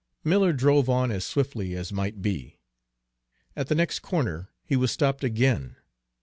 [0.23, 2.57] Miller drove on as swiftly as might be.
[3.55, 5.75] At the next corner he was stopped again.